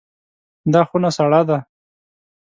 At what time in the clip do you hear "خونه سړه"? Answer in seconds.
0.87-1.41